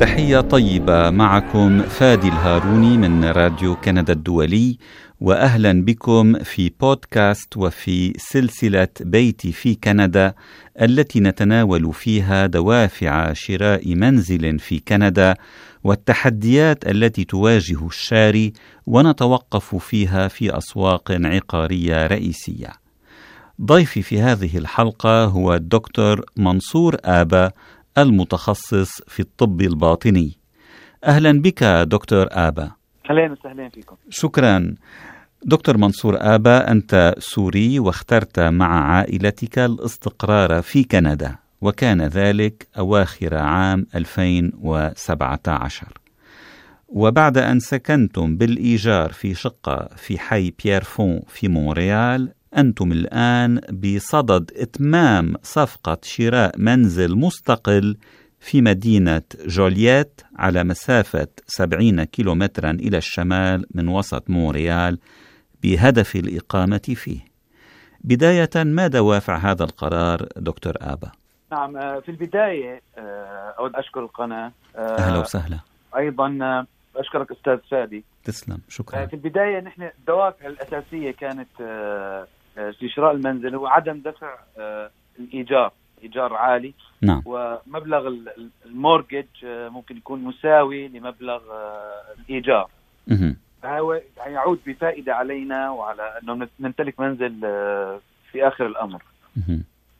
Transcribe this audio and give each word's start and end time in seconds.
تحية 0.00 0.40
طيبة 0.40 1.10
معكم 1.10 1.82
فادي 1.82 2.28
الهاروني 2.28 2.98
من 2.98 3.24
راديو 3.24 3.76
كندا 3.76 4.12
الدولي 4.12 4.78
واهلا 5.20 5.84
بكم 5.84 6.38
في 6.38 6.72
بودكاست 6.80 7.56
وفي 7.56 8.12
سلسلة 8.18 8.88
بيتي 9.00 9.52
في 9.52 9.74
كندا 9.74 10.34
التي 10.82 11.20
نتناول 11.20 11.92
فيها 11.94 12.46
دوافع 12.46 13.32
شراء 13.32 13.94
منزل 13.94 14.58
في 14.58 14.78
كندا 14.88 15.34
والتحديات 15.84 16.88
التي 16.88 17.24
تواجه 17.24 17.86
الشاري 17.86 18.52
ونتوقف 18.86 19.74
فيها 19.74 20.28
في 20.28 20.58
أسواق 20.58 21.12
عقارية 21.12 22.06
رئيسية. 22.06 22.72
ضيفي 23.62 24.02
في 24.02 24.20
هذه 24.20 24.58
الحلقة 24.58 25.24
هو 25.24 25.54
الدكتور 25.54 26.24
منصور 26.36 26.96
آبا 27.04 27.50
المتخصص 27.98 29.02
في 29.08 29.20
الطب 29.20 29.60
الباطني. 29.60 30.36
أهلا 31.04 31.40
بك 31.42 31.64
دكتور 31.64 32.26
آبا. 32.30 32.70
أهلا 33.10 33.32
وسهلا 33.32 33.68
فيكم. 33.68 33.96
شكرا. 34.10 34.74
دكتور 35.44 35.76
منصور 35.76 36.16
آبا 36.20 36.70
أنت 36.70 37.14
سوري 37.18 37.78
واخترت 37.78 38.40
مع 38.40 38.94
عائلتك 38.94 39.58
الاستقرار 39.58 40.62
في 40.62 40.84
كندا 40.84 41.36
وكان 41.60 42.02
ذلك 42.02 42.68
أواخر 42.78 43.34
عام 43.36 43.86
2017 43.94 45.86
وبعد 46.88 47.38
أن 47.38 47.60
سكنتم 47.60 48.36
بالإيجار 48.36 49.12
في 49.12 49.34
شقة 49.34 49.88
في 49.96 50.18
حي 50.18 50.52
بييرفون 50.64 51.20
في 51.28 51.48
مونريال 51.48 52.32
أنتم 52.56 52.92
الآن 52.92 53.60
بصدد 53.72 54.50
إتمام 54.56 55.34
صفقة 55.42 55.98
شراء 56.02 56.58
منزل 56.58 57.16
مستقل 57.18 57.96
في 58.40 58.62
مدينة 58.62 59.22
جولييت 59.46 60.20
على 60.36 60.64
مسافة 60.64 61.28
70 61.46 62.04
كيلومترا 62.04 62.70
إلى 62.70 62.96
الشمال 62.96 63.66
من 63.74 63.88
وسط 63.88 64.30
مونريال 64.30 64.98
بهدف 65.62 66.16
الإقامة 66.16 66.78
فيه. 66.94 67.20
بداية 68.04 68.50
ما 68.56 68.86
دوافع 68.86 69.36
هذا 69.36 69.64
القرار 69.64 70.26
دكتور 70.36 70.72
آبا؟ 70.80 71.10
نعم 71.52 71.76
آه، 71.76 72.00
في 72.00 72.08
البداية 72.08 72.82
آه، 72.98 73.54
أود 73.58 73.76
أشكر 73.76 74.00
القناة 74.00 74.52
آه، 74.76 74.98
أهلا 74.98 75.18
وسهلا. 75.18 75.58
أيضا 75.96 76.38
أشكرك 76.96 77.30
أستاذ 77.32 77.58
فادي 77.70 78.04
تسلم 78.24 78.58
شكرا. 78.68 79.06
في 79.06 79.14
البداية 79.14 79.60
نحن 79.60 79.82
الدوافع 79.98 80.46
الأساسية 80.46 81.10
كانت 81.10 81.48
لشراء 82.56 83.12
المنزل 83.12 83.54
هو 83.54 83.66
عدم 83.66 84.00
دفع 84.04 84.38
الإيجار 85.18 85.72
إيجار 86.02 86.34
عالي. 86.34 86.74
نعم. 87.02 87.22
ومبلغ 87.26 88.14
ال 88.66 88.73
mortgage 88.73 89.26
ممكن 89.44 89.96
يكون 89.96 90.24
مساوي 90.24 90.88
لمبلغ 90.88 91.40
الإيجار. 92.18 92.70
فهو 93.62 94.00
يعود 94.26 94.58
بفائدة 94.66 95.14
علينا 95.14 95.70
وعلى 95.70 96.18
أنه 96.22 96.48
نمتلك 96.60 97.00
منزل 97.00 97.40
آه، 97.44 98.00
في 98.32 98.48
آخر 98.48 98.66
الأمر. 98.66 99.02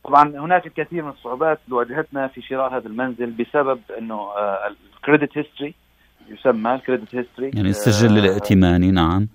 طبعا 0.05 0.29
هناك 0.29 0.67
الكثير 0.67 1.03
من 1.03 1.11
الصعوبات 1.11 1.59
اللي 1.65 1.77
واجهتنا 1.77 2.29
في 2.29 2.43
شراء 2.43 2.77
هذا 2.77 2.87
المنزل 2.87 3.31
بسبب 3.31 3.81
أنه 3.99 4.29
ال 4.97 5.03
credit 5.03 5.39
history 5.39 5.75
يسمى 6.29 6.75
ال 6.75 6.81
credit 6.81 7.15
history 7.15 7.51
يعني 7.55 7.69
السجل 7.69 8.19
آه 8.19 8.25
الائتماني 8.25 8.91
نعم. 8.91 9.29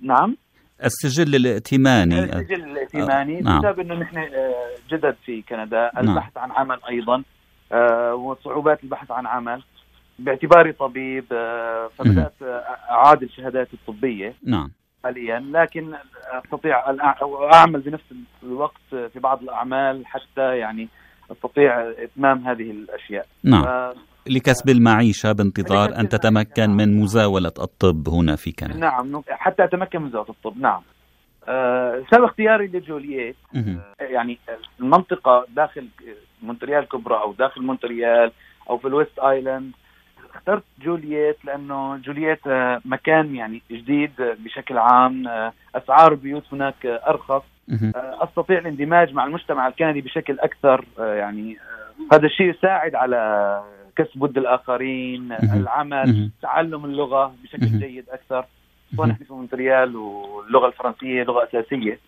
نعم. 0.00 0.36
السجل 0.84 1.36
الائتماني 1.36 2.18
السجل 2.24 2.64
الائتماني 2.64 3.38
آه 3.38 3.42
نعم. 3.42 3.60
بسبب 3.60 3.80
إنه 3.80 3.94
نحن 3.94 4.18
آه، 4.18 4.54
جدد 4.90 5.16
في 5.24 5.42
كندا 5.42 5.90
نعم. 5.94 6.08
البحث. 6.08 6.36
عن 6.36 6.52
عمل 6.52 6.78
أيضا 6.88 7.22
وصعوبات 8.12 8.84
البحث 8.84 9.10
عن 9.10 9.26
عمل 9.26 9.62
باعتباري 10.18 10.72
طبيب 10.72 11.24
آه، 11.32 11.90
فبدأت 11.98 12.32
أعادل 12.90 13.30
شهاداتي 13.30 13.74
الطبية 13.74 14.34
نعم 14.44 14.70
حاليا 15.04 15.40
لكن 15.52 15.94
أستطيع 16.44 16.96
أعمل 17.54 17.80
بنفس 17.80 18.04
الوقت 18.42 18.82
في 18.90 19.18
بعض 19.20 19.42
الأعمال 19.42 20.06
حتى 20.06 20.58
يعني 20.58 20.88
أستطيع 21.30 21.90
إتمام 21.90 22.48
هذه 22.48 22.70
الأشياء 22.70 23.26
نعم. 23.44 23.94
لكسب 24.28 24.68
المعيشة 24.68 25.32
بانتظار 25.32 26.00
أن 26.00 26.08
تتمكن 26.08 26.70
من 26.70 27.00
مزاولة 27.00 27.52
الطب 27.58 28.08
هنا 28.08 28.36
في 28.36 28.52
كندا. 28.52 28.76
نعم 28.76 29.22
حتى 29.30 29.64
أتمكن 29.64 30.00
من 30.00 30.06
مزاولة 30.06 30.30
الطب 30.30 30.58
نعم. 30.60 30.82
أه 31.48 32.02
سبب 32.10 32.24
اختياري 32.24 32.66
لجولييت 32.66 33.36
أه 33.56 33.80
يعني 34.00 34.38
المنطقة 34.80 35.46
داخل 35.56 35.88
مونتريال 36.42 36.88
كبرى 36.88 37.14
أو 37.14 37.32
داخل 37.32 37.62
مونتريال 37.62 38.32
أو 38.70 38.78
في 38.78 38.88
الويست 38.88 39.18
آيلاند. 39.18 39.72
اخترت 40.36 40.62
جولييت 40.82 41.44
لأنه 41.44 41.96
جولييت 41.96 42.46
آه، 42.46 42.80
مكان 42.84 43.34
يعني 43.34 43.62
جديد 43.70 44.12
بشكل 44.18 44.78
عام 44.78 45.28
آه، 45.28 45.52
أسعار 45.74 46.12
البيوت 46.12 46.44
هناك 46.52 46.86
أرخص. 46.86 47.42
آه، 47.70 48.24
أستطيع 48.24 48.58
الاندماج 48.58 49.12
مع 49.14 49.24
المجتمع 49.24 49.68
الكندي 49.68 50.00
بشكل 50.00 50.38
أكثر 50.40 50.84
يعني 50.98 51.56
هذا 52.12 52.26
الشيء 52.26 52.46
يساعد 52.46 52.94
على 52.94 53.16
كسب 53.96 54.22
ود 54.22 54.38
الآخرين 54.38 55.32
العمل 55.32 56.30
تعلم 56.42 56.84
اللغة 56.84 57.34
بشكل 57.42 57.78
جيد 57.78 58.04
أكثر. 58.08 58.46
ونحن 58.98 59.24
في 59.24 59.32
مونتريال 59.32 59.96
واللغة 59.96 60.66
الفرنسية 60.66 61.22
لغة 61.22 61.44
أساسية. 61.44 61.98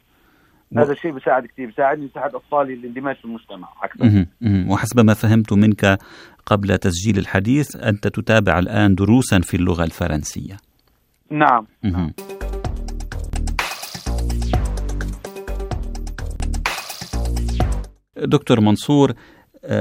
هذا 0.77 0.93
الشيء 0.93 1.13
بيساعد 1.13 1.47
كثير 1.47 1.67
بيساعدني 1.67 2.07
بيساعد 2.07 2.35
أطفالي 2.35 2.75
الاندماج 2.75 3.17
في 3.17 3.25
المجتمع 3.25 3.69
أكثر. 3.83 4.27
وحسب 4.69 5.01
ما 5.01 5.15
فهمت 5.15 5.53
منك 5.53 5.99
قبل 6.47 6.79
تسجيل 6.79 7.19
الحديث 7.19 7.77
أنت 7.77 8.09
تتابع 8.09 8.59
الآن 8.59 8.95
دروسا 8.95 9.41
في 9.41 9.57
اللغة 9.57 9.85
الفرنسية. 9.85 10.57
نعم, 11.31 11.67
نعم. 11.83 12.13
دكتور 18.17 18.61
منصور 18.61 19.13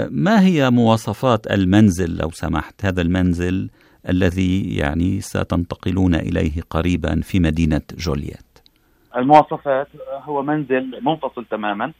ما 0.10 0.42
هي 0.42 0.70
مواصفات 0.70 1.48
المنزل 1.48 2.18
لو 2.18 2.30
سمحت؟ 2.30 2.86
هذا 2.86 3.02
المنزل 3.02 3.70
الذي 4.10 4.78
يعني 4.78 5.22
ستنتقلون 5.22 6.16
إليه 6.16 6.62
قريبا 6.70 7.22
في 7.22 7.40
مدينة 7.40 7.82
جولييت. 7.98 8.48
المواصفات 9.16 9.88
هو 10.24 10.44
منزل 10.44 11.00
منفصل 11.04 11.46
تماما. 11.46 11.94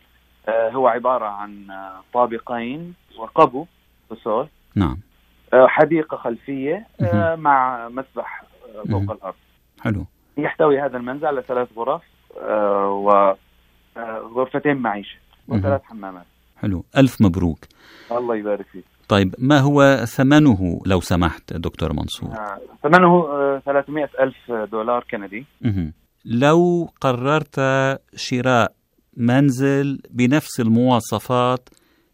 آه، 0.48 0.70
هو 0.70 0.88
عبارة 0.88 1.26
عن 1.26 1.72
آه، 1.72 2.04
طابقين 2.14 2.94
وقبو 3.18 3.66
فصول 4.10 4.48
نعم. 4.76 4.98
آه، 5.54 5.68
حديقة 5.68 6.18
خلفية 6.18 6.88
مع 7.36 7.90
مسبح 7.90 8.44
فوق 8.92 9.12
الأرض. 9.12 9.36
حلو. 9.82 10.06
يحتوي 10.38 10.82
هذا 10.82 10.98
المنزل 10.98 11.26
على 11.26 11.42
ثلاث 11.42 11.68
غرف 11.78 12.02
وغرفتين 13.96 14.78
معيشة 14.78 15.18
وثلاث 15.48 15.84
حمامات. 15.84 16.26
حلو. 16.58 16.86
ألف 16.98 17.22
مبروك. 17.22 17.60
الله 18.12 18.36
يبارك 18.36 18.66
فيك. 18.72 18.84
طيب 19.08 19.36
ما 19.38 19.60
هو 19.60 20.06
ثمنه 20.06 20.82
لو 20.86 21.02
سمحت 21.02 21.54
دكتور 21.54 21.94
منصور؟ 21.94 22.36
ثمنه 22.84 23.22
300 23.60 24.10
ألف 24.20 24.52
دولار 24.72 25.06
كندي. 25.12 25.46
لو 26.26 26.90
قررت 27.02 27.60
شراء 28.16 28.74
منزل 29.18 30.02
بنفس 30.10 30.60
المواصفات 30.60 31.70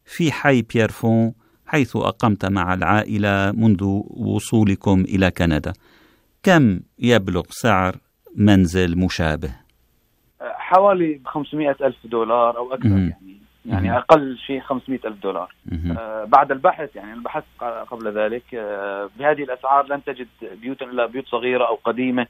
في 0.05 0.31
حي 0.31 0.61
بيرفون 0.61 1.33
حيث 1.65 1.95
أقمت 1.95 2.45
مع 2.45 2.73
العائلة 2.73 3.51
منذ 3.51 3.83
وصولكم 4.09 5.01
إلى 5.01 5.31
كندا 5.31 5.73
كم 6.43 6.79
يبلغ 6.99 7.43
سعر 7.49 7.95
منزل 8.35 8.97
مشابه؟ 8.97 9.55
حوالي 10.41 11.21
500 11.25 11.75
ألف 11.81 11.95
دولار 12.05 12.57
أو 12.57 12.73
أكثر 12.73 12.89
يعني. 12.89 13.42
يعني 13.65 13.97
أقل 13.97 14.37
شيء 14.37 14.59
500 14.61 14.99
ألف 15.05 15.23
دولار. 15.23 15.53
آه 15.97 16.23
بعد 16.23 16.51
البحث 16.51 16.95
يعني 16.95 17.13
البحث 17.13 17.43
قبل 17.91 18.11
ذلك 18.11 18.43
آه 18.55 19.09
بهذه 19.19 19.43
الأسعار 19.43 19.87
لن 19.87 20.03
تجد 20.03 20.27
بيوتا 20.61 20.85
إلا 20.85 21.05
بيوت 21.05 21.27
صغيرة 21.27 21.67
أو 21.67 21.75
قديمة 21.83 22.27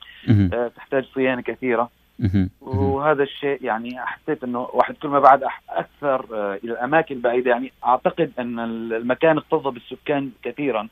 آه 0.54 0.68
تحتاج 0.76 1.06
صيانة 1.06 1.42
كثيرة. 1.42 1.90
وهذا 2.62 3.24
الشيء 3.24 3.66
يعني 3.66 4.00
حسيت 4.00 4.44
إنه 4.44 4.68
واحد 4.74 4.96
كل 4.96 5.08
ما 5.08 5.20
بعد 5.20 5.44
أكثر 5.70 6.26
آه 6.34 6.60
إلى 6.64 6.72
الأماكن 6.72 7.16
البعيدة 7.16 7.52
يعني 7.52 7.72
أعتقد 7.86 8.32
إن 8.40 8.60
المكان 8.60 9.38
اكتظى 9.38 9.72
بالسكان 9.72 10.32
كثيرا. 10.44 10.88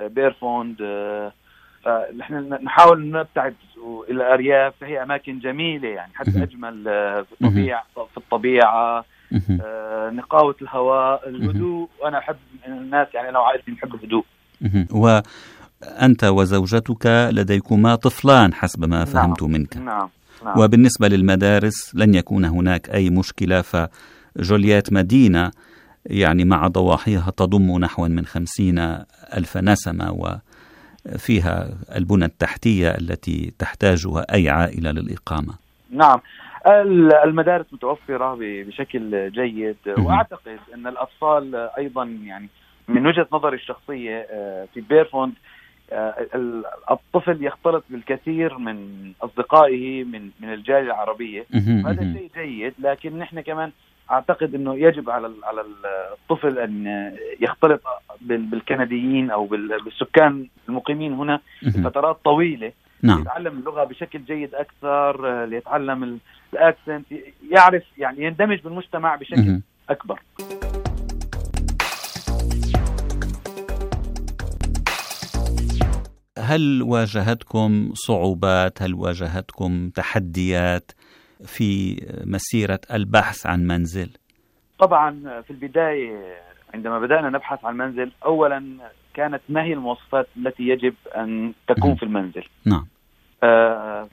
آه 0.00 0.06
بيرفوند 0.06 0.76
آه 0.82 1.32
فنحن 1.84 2.58
نحاول 2.64 3.10
نبتعد 3.10 3.54
إلى 4.10 4.16
الأرياف 4.16 4.74
فهي 4.80 5.02
أماكن 5.02 5.38
جميلة 5.38 5.88
يعني 5.88 6.12
حتى 6.14 6.42
أجمل 6.42 6.88
آه، 6.88 7.22
في 7.22 7.32
الطبيعة 7.32 7.84
في 7.94 8.16
الطبيعة. 8.16 9.04
آه 9.64 10.10
نقاوة 10.10 10.56
الهواء 10.62 11.28
الهدوء. 11.28 11.88
وأنا 12.02 12.18
أحب 12.18 12.36
الناس 12.66 13.08
يعني 13.14 13.28
أنا 13.28 13.38
وعائلتي 13.38 13.70
نحب 13.70 13.94
الهدوء. 13.94 14.24
وأنت 14.90 16.24
وزوجتك 16.24 17.06
لديكما 17.32 17.94
طفلان 17.94 18.54
حسب 18.54 18.84
ما 18.84 19.04
فهمت 19.04 19.42
نعم. 19.42 19.52
منك. 19.52 19.76
نعم. 19.76 20.08
نعم. 20.44 20.58
وبالنسبة 20.58 21.08
للمدارس 21.08 21.94
لن 21.94 22.14
يكون 22.14 22.44
هناك 22.44 22.90
أي 22.90 23.10
مشكلة 23.10 23.62
فجوليات 23.62 24.92
مدينة 24.92 25.50
يعني 26.06 26.44
مع 26.44 26.66
ضواحيها 26.68 27.30
تضم 27.36 27.78
نحو 27.78 28.08
من 28.08 28.26
خمسين 28.26 28.78
ألف 29.36 29.56
نسمة 29.56 30.36
وفيها 31.06 31.68
البنى 31.96 32.24
التحتية 32.24 32.88
التي 32.90 33.52
تحتاجها 33.58 34.34
أي 34.34 34.48
عائلة 34.48 34.90
للإقامة. 34.90 35.54
نعم. 35.90 36.20
المدارس 36.66 37.66
متوفرة 37.72 38.38
بشكل 38.40 39.30
جيد. 39.30 39.76
وأعتقد 39.98 40.58
أن 40.74 40.86
الأطفال 40.86 41.54
أيضا 41.78 42.04
يعني 42.24 42.48
من 42.88 43.06
وجهة 43.06 43.26
نظري 43.32 43.56
الشخصية 43.56 44.26
آه، 44.30 44.68
في 44.74 44.80
بيرفوند 44.80 45.32
آه، 45.92 46.26
الطفل 46.90 47.44
يختلط 47.44 47.84
بالكثير 47.90 48.58
من 48.58 49.12
أصدقائه 49.22 50.04
من 50.04 50.30
من 50.40 50.52
الجالية 50.52 50.86
العربية. 50.86 51.46
هذا 51.86 52.14
شيء 52.14 52.30
جيد 52.36 52.74
لكن 52.78 53.18
نحن 53.18 53.40
كمان 53.40 53.70
أعتقد 54.10 54.54
أنه 54.54 54.74
يجب 54.74 55.10
على 55.10 55.30
على 55.44 55.64
الطفل 56.12 56.58
أن 56.58 56.86
يختلط 57.40 57.80
بالكنديين 58.20 59.30
أو 59.30 59.46
بالسكان 59.84 60.46
المقيمين 60.68 61.12
هنا 61.12 61.40
لفترات 61.62 62.18
طويلة. 62.24 62.72
نعم. 63.02 63.20
يتعلم 63.20 63.58
اللغة 63.58 63.84
بشكل 63.84 64.24
جيد 64.24 64.54
أكثر 64.54 65.44
ليتعلم 65.44 66.20
الأكسنت 66.52 67.06
يعرف 67.50 67.82
يعني 67.98 68.24
يندمج 68.24 68.60
بالمجتمع 68.60 69.16
بشكل 69.16 69.60
أكبر. 69.90 70.20
هل 76.38 76.82
واجهتكم 76.82 77.90
صعوبات؟ 77.94 78.82
هل 78.82 78.94
واجهتكم 78.94 79.90
تحديات 79.90 80.92
في 81.46 81.96
مسيرة 82.24 82.80
البحث 82.92 83.46
عن 83.46 83.66
منزل؟ 83.66 84.10
طبعا 84.78 85.42
في 85.42 85.50
البداية 85.50 86.36
عندما 86.74 86.98
بدأنا 86.98 87.30
نبحث 87.30 87.64
عن 87.64 87.76
منزل 87.76 88.12
أولا 88.24 88.76
كانت 89.14 89.40
ما 89.48 89.62
هي 89.62 89.72
المواصفات 89.72 90.28
التي 90.36 90.62
يجب 90.62 90.94
أن 91.16 91.52
تكون 91.68 91.94
في 91.94 92.02
المنزل. 92.02 92.44
نعم. 92.64 92.80
آه، 92.80 92.91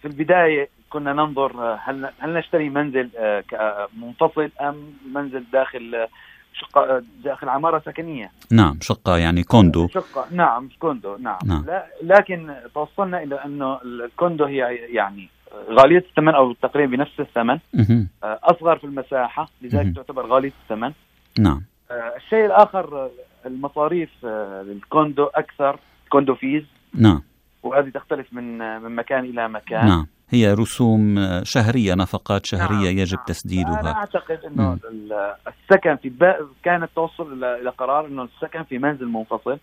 في 0.02 0.06
البداية 0.06 0.70
كنا 0.90 1.14
ننظر 1.14 1.78
هل 1.84 2.10
هل 2.20 2.34
نشتري 2.34 2.70
منزل 2.70 3.10
آه، 3.18 3.88
منفصل 4.02 4.50
أم 4.62 4.94
منزل 5.14 5.44
داخل 5.54 6.08
شقة 6.54 7.04
داخل 7.24 7.50
عمارة 7.50 7.82
سكنية؟ 7.86 8.32
نعم 8.52 8.78
شقة 8.82 9.18
يعني 9.18 9.44
كوندو. 9.44 9.88
شقة 9.88 10.26
نعم 10.32 10.70
كوندو 10.80 11.18
نعم, 11.18 11.38
نعم. 11.46 11.66
لا 11.66 11.86
لكن 12.04 12.54
توصلنا 12.74 13.24
إلى 13.24 13.36
أنه 13.36 13.80
الكوندو 13.82 14.46
هي 14.46 14.76
يعني 14.76 15.30
غالية 15.70 15.98
الثمن 16.10 16.36
أو 16.36 16.54
تقريبا 16.54 16.96
بنفس 16.98 17.20
الثمن. 17.20 17.60
آه، 18.24 18.40
أصغر 18.44 18.78
في 18.78 18.84
المساحة 18.84 19.50
لذلك 19.62 19.96
تعتبر 19.96 20.26
غالية 20.28 20.54
الثمن. 20.64 20.92
نعم. 21.40 21.64
آه، 21.92 22.14
الشيء 22.18 22.46
الآخر 22.46 23.10
المصاريف 23.46 24.10
آه، 24.26 24.62
لل 24.62 24.80
condo 24.80 25.26
أكثر 25.26 25.80
condo 26.10 26.36
fees. 26.36 26.64
نعم. 26.94 27.22
وهذه 27.64 27.90
تختلف 27.90 28.34
من 28.34 28.58
من 28.58 28.96
مكان 28.96 29.26
إلى 29.26 29.50
مكان. 29.50 29.88
نعم. 29.88 30.08
هي 30.30 30.54
رسوم 30.54 31.16
شهرية 31.44 31.94
نفقات 31.94 32.46
شهرية 32.46 32.90
نعم. 32.90 32.98
يجب. 32.98 33.18
تسديدها. 33.28 33.80
أنا 33.80 33.96
أعتقد 33.96 34.40
أنه 34.46 34.78
السكن 35.48 35.96
في 35.96 36.10
با... 36.10 36.36
كانت 36.64 36.90
توصل 36.96 37.44
إلى 37.44 37.70
قرار 37.70 38.06
أنه 38.06 38.24
السكن 38.24 38.64
في 38.64 38.78
منزل 38.78 39.06
منفصل. 39.06 39.60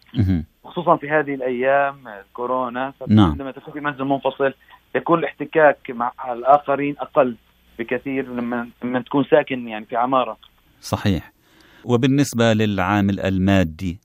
خصوصا 0.65 0.97
في 0.97 1.11
هذه 1.11 1.35
الأيام 1.35 1.97
كورونا 2.33 2.93
نعم. 3.09 3.31
عندما 3.31 3.51
تكون 3.51 3.75
في 3.75 3.81
منزل 3.81 4.05
منفصل 4.05 4.55
يكون 4.95 5.19
الاحتكاك 5.19 5.91
مع 5.91 6.13
الآخرين 6.33 6.95
أقل 6.99 7.37
بكثير 7.79 8.29
لما 8.33 8.69
لما 8.85 9.01
تكون 9.01 9.25
ساكن 9.25 9.69
يعني 9.69 9.85
في 9.85 9.97
عمارة. 9.97 10.37
صحيح. 10.81 11.33
وبالنسبة 11.85 12.53
للعامل 12.53 13.21
المادي 13.21 13.99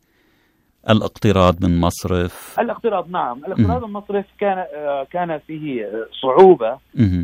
الاقتراض 0.89 1.65
من 1.65 1.79
مصرف؟ 1.79 2.59
الاقتراض 2.59 3.09
نعم. 3.09 3.45
الاقتراض 3.45 3.85
من 3.85 3.93
مصرف 3.93 4.25
كان 4.39 4.65
آه، 4.75 5.07
كان 5.11 5.39
فيه 5.47 5.89
صعوبة. 6.21 6.77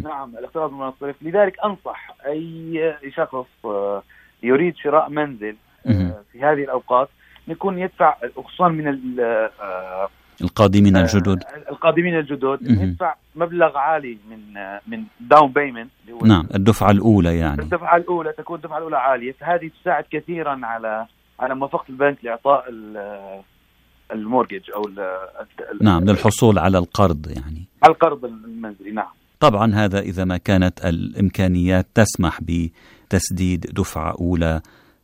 نعم 0.03 0.37
الاقتراض 0.37 0.71
من 0.71 0.77
مصرف. 0.77 1.15
لذلك 1.21 1.59
أنصح 1.65 2.15
أي 2.27 2.93
شخص 3.15 3.45
آه، 3.65 4.03
يريد 4.43 4.75
شراء 4.77 5.09
منزل 5.09 5.55
آه،. 5.87 6.15
في 6.31 6.39
هذه 6.39 6.63
الأوقات 6.63 7.09
يكون 7.47 7.79
يدفع 7.79 8.15
خصوصا 8.37 8.67
من 8.67 8.87
القادمين 10.41 10.97
الجدد. 10.97 11.43
القادمين 11.69 12.17
الجدد. 12.17 12.59
يدفع 12.61 13.15
مبلغ 13.35 13.77
عالي 13.77 14.17
من 14.29 14.39
من 14.87 15.03
down 15.19 15.51
payment 15.51 15.89
نعم 16.23 16.47
الدفعة 16.55 16.91
الأولى 16.91 17.37
يعني. 17.37 17.61
الدفعة 17.61 17.97
الأولى 17.97 18.33
تكون 18.37 18.55
الدفعة 18.55 18.77
الأولى 18.77 18.97
عالية. 18.97 19.31
فهذه 19.31 19.71
تساعد 19.81 20.03
كثيرا 20.11 20.59
على 20.63 21.05
على 21.39 21.55
موافقة 21.55 21.85
البنك 21.89 22.17
لإعطاء 22.23 22.69
ال- 22.69 23.41
المورجج 24.11 24.71
أو 24.75 24.81
ال- 24.87 25.17
نعم 25.81 26.03
للحصول 26.03 26.59
على 26.59 26.77
القرض 26.77 27.27
يعني. 27.27 27.65
على 27.83 27.93
القرض 27.93 28.25
المنزلي 28.25 28.91
نعم. 28.91 29.11
طبعا 29.39 29.75
هذا 29.75 29.99
إذا 29.99 30.25
ما 30.25 30.37
كانت 30.37 30.85
الإمكانيات 30.85 31.87
تسمح 31.95 32.39
بتسديد 32.41 33.59
دفعة 33.73 34.15
أولى 34.19 34.61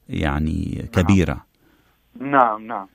يعني 0.09 0.89
كبيرة. 0.93 1.45
نعم 2.19 2.67
نعم. 2.67 2.87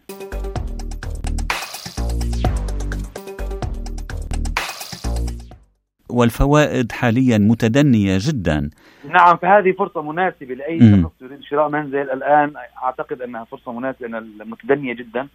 والفوائد 6.10 6.93
حاليا 6.93 7.38
متدنية 7.38 8.19
جدا. 8.20 8.70
نعم 9.10 9.37
فهذه 9.37 9.72
فرصة 9.78 10.02
مناسبة 10.02 10.55
لأي. 10.55 11.02
شخص 11.02 11.12
يريد 11.22 11.40
شراء 11.43 11.69
منزل. 11.69 12.10
الآن 12.10 12.52
أعتقد 12.84 13.22
أنها 13.22 13.44
فرصة 13.44 13.72
مناسبة 13.72 14.06
لأنها 14.08 14.44
متدنية 14.44 14.94
جدا. 14.94 15.28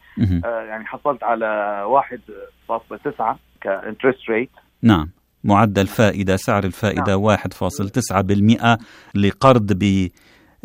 آه، 0.46 0.62
يعني 0.62 0.86
حصلت 0.86 1.24
على 1.24 1.84
1.9 1.88 3.40
كانترست 3.62 4.30
ريت 4.30 4.50
نعم 4.82 5.10
معدل 5.44 5.88
فائدة 5.88 6.36
سعر 6.36 6.64
الفائدة 6.64 7.18
1.9% 7.18 8.78
لقرض 9.16 9.74
ب 9.74 10.08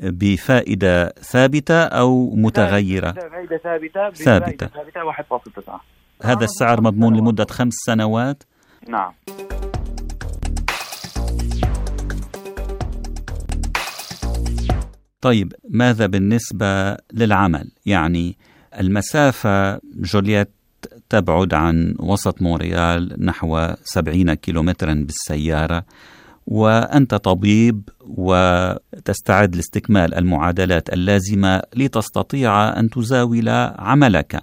بفائدة 0.02 1.08
ثابتة 1.08 1.82
أو 1.84 2.34
متغيرة. 2.36 3.12
فائدة 3.12 3.56
ثابتة 3.56 4.10
ثابتة. 4.10 4.66
ثابتة 4.66 5.04
1.9 5.04 5.80
هذا 6.24 6.44
السعر 6.44 6.80
مضمون 6.80 7.16
لمدة 7.16 7.46
خمس 7.50 7.74
سنوات. 7.74 8.42
نعم. 8.88 9.12
طيب 15.20 15.52
ماذا 15.70 16.06
بالنسبة 16.06 16.96
للعمل؟ 17.12 17.70
يعني 17.86 18.36
المسافة 18.80 19.80
جولييت 19.84 20.50
تبعد 21.08 21.54
عن 21.54 21.94
وسط 21.98 22.42
مونريال 22.42 23.24
نحو 23.24 23.74
70 23.82 24.34
كيلومترا 24.34 24.94
بالسيارة 24.94 25.84
وأنت 26.46 27.14
طبيب 27.14 27.88
وتستعد 28.00 29.56
لاستكمال 29.56 30.14
المعادلات 30.14 30.92
اللازمة 30.92 31.62
لتستطيع 31.76 32.78
أن 32.78 32.90
تزاول 32.90 33.48
عملك. 33.78 34.42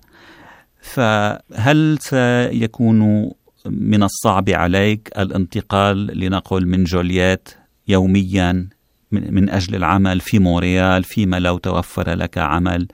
فهل 0.82 1.98
سيكون 2.02 3.32
من 3.66 4.04
الصعب 4.04 4.50
عليك 4.50 5.12
الانتقال 5.18 6.20
لنقل 6.20 6.68
من 6.68 6.84
جولييت 6.84 7.50
يوميا؟ 7.88 8.70
من 9.12 9.50
أجل 9.50 9.76
العمل 9.76 10.20
في 10.20 10.40
مونريال 10.40 11.04
فيما 11.04 11.40
لو 11.40 11.58
توفر 11.58 12.16
لك 12.16 12.38
عمل 12.38 12.88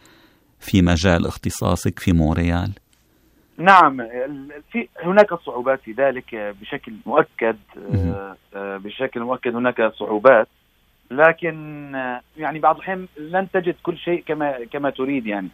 في 0.60 0.82
مجال 0.82 1.26
اختصاصك 1.28 2.00
في 2.00 2.14
مونريال. 2.14 2.72
نعم 3.58 3.98
في 4.72 4.88
هناك 5.04 5.34
صعوبات 5.34 5.82
في 5.82 5.92
ذلك 5.92 6.56
بشكل 6.62 6.94
مؤكد. 7.06 7.58
آه، 7.94 8.36
آه، 8.56 8.78
بشكل 8.78 9.20
مؤكد 9.20 9.56
هناك 9.56 9.92
صعوبات. 9.94 10.48
لكن 11.12 11.56
آه، 11.96 12.22
يعني 12.38 12.60
بعض 12.60 12.76
الأحيان 12.76 13.08
لن 13.18 13.48
تجد 13.54 13.76
كل 13.84 13.98
شيء 13.98 14.24
كما 14.28 14.66
كما 14.74 14.90
تريد 14.90 15.28
يعني. 15.28 15.50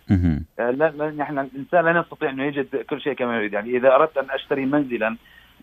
لا 0.58 0.72
لا 0.72 1.12
نحن 1.18 1.40
الإنسان 1.40 1.86
لا 1.86 2.00
يستطيع 2.00 2.30
انه 2.30 2.44
يجد 2.44 2.76
كل 2.76 3.02
شيء 3.02 3.14
كما 3.14 3.36
يريد. 3.36 3.54
يعني 3.54 3.78
إذا 3.78 3.96
أردت 3.96 4.18
أن 4.18 4.32
أشتري 4.32 4.66
منزلا 4.66 5.16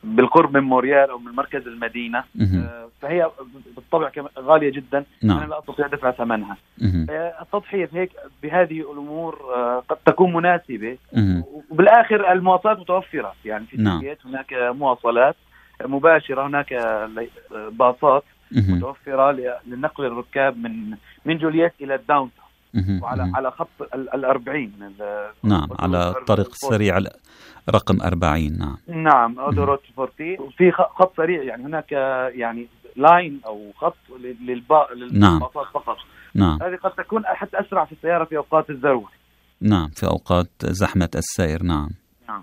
بالقرب 0.05 0.57
من 0.57 0.63
موريال 0.63 1.11
أو 1.11 1.19
من 1.19 1.33
مركز 1.33 1.67
المدينة. 1.67 2.25
آه، 2.41 2.89
فهي 3.03 3.31
بالطبع 3.77 4.11
غالية 4.39 4.71
جدا 4.71 5.05
نعم. 5.23 5.39
أنا 5.39 5.47
لا 5.47 5.59
أستطيع 5.59 5.87
دفع 5.87 6.11
ثمنها. 6.11 6.57
آه، 7.11 7.43
التضحية 7.43 7.89
هيك 7.93 8.11
بهذه 8.43 8.81
الأمور 8.93 9.41
آه، 9.55 9.83
قد 9.89 9.97
تكون 10.07 10.33
مناسبة. 10.33 10.99
وبالآخر 11.71 12.33
المواصلات 12.33 12.79
متوفرة 12.79 13.35
يعني 13.45 13.67
في 13.67 13.77
نعم. 13.77 14.03
هناك 14.25 14.53
مواصلات 14.53 15.37
مباشرة 15.85 16.47
هناك 16.47 16.75
باصات. 17.73 18.25
متوفرة 18.53 19.59
لنقل 19.67 20.05
الركاب 20.07 20.59
من 20.59 20.97
من 21.25 21.39
جولييت 21.39 21.73
إلى 21.81 21.95
ال 21.95 21.98
downtown. 21.98 22.31
وعلى. 23.03 23.33
على 23.35 23.51
خط 23.51 23.69
ال 23.95 24.15
ال 24.15 24.25
40 24.25 24.73
ال- 24.83 25.31
نعم 25.43 25.69
على 25.79 26.09
الطريق 26.19 26.49
السريع 26.49 26.99
رقم 27.71 28.01
40 28.03 28.59
نعم. 28.59 28.77
نعم 28.89 29.39
autoroute 29.39 29.83
40 29.99 30.41
وفي 30.41 30.73
خط 30.73 31.17
سريع 31.17 31.43
يعني 31.43 31.65
هناك 31.65 31.93
يعني 32.35 32.69
lane 32.97 33.41
أو 33.47 33.73
خط 33.77 33.97
نعم. 35.13 35.35
للباصات 35.35 35.67
فقط. 35.75 35.97
نعم. 36.35 36.59
هذه 36.63 36.77
قد 36.77 36.91
تكون 36.91 37.23
حتى 37.27 37.61
أسرع 37.61 37.85
في 37.85 37.93
السيارة 37.93 38.25
في 38.25 38.37
أوقات 38.37 38.71
الذروة 38.71 39.09
نعم 39.61 39.89
في 39.89 40.07
أوقات 40.07 40.49
زحمة 40.65 41.09
السير 41.15 41.63
نعم. 41.63 41.91
نعم. 42.29 42.43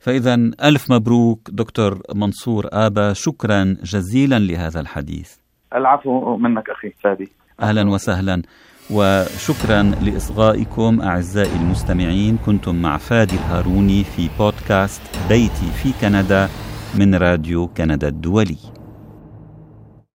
فإذا 0.00 0.34
ألف 0.64 0.90
مبروك 0.92 1.40
دكتور 1.50 2.02
منصور 2.14 2.66
آبا. 2.72 3.12
شكرا 3.12 3.76
جزيلا 3.82 4.38
لهذا 4.38 4.80
الحديث. 4.80 5.36
العفو 5.74 6.36
منك 6.36 6.70
أخي 6.70 6.90
فادي 6.90 7.28
أهلا 7.62 7.90
وسهلا. 7.90 8.42
وشكرا 8.90 9.82
لإصغائكم 9.82 11.00
أعزائي 11.00 11.56
المستمعين. 11.56 12.38
كنتم 12.46 12.74
مع 12.74 12.96
فادي 12.96 13.34
الهاروني 13.34 14.04
في 14.04 14.28
بودكاست 14.38 15.00
بيتي 15.28 15.70
في 15.82 15.92
كندا 16.00 16.48
من 16.94 17.14
راديو 17.14 17.68
كندا 17.76 18.08
الدولي. 18.08 18.77